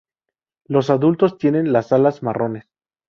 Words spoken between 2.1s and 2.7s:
marrones.